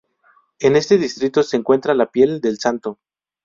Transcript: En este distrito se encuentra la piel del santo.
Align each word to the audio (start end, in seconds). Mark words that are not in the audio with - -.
En 0.61 0.75
este 0.75 0.97
distrito 0.97 1.43
se 1.43 1.57
encuentra 1.57 1.93
la 1.93 2.07
piel 2.07 2.41
del 2.41 2.57
santo. 2.57 2.97